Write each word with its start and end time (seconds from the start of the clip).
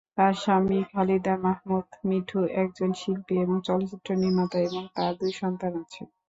তার 0.17 0.33
স্বামী 0.35 0.79
খালিদ 0.89 1.25
মাহমুদ 1.43 1.87
মিঠু 2.07 2.39
একজন 2.61 2.89
শিল্পী 2.95 3.35
এবং 3.37 3.57
চলচ্চিত্র 3.67 4.09
নির্মাতা 4.21 4.57
এবং 4.67 4.83
তার 4.95 5.11
দুই 5.19 5.31
সন্তান 5.41 5.73
আছে। 5.81 6.01